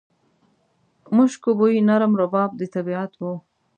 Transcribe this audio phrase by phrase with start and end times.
[1.15, 3.21] مشکو بوی، نرم رباب د طبیعت و